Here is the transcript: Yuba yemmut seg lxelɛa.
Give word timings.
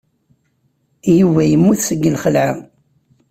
Yuba 1.19 1.41
yemmut 1.45 1.79
seg 1.83 2.01
lxelɛa. 2.13 2.53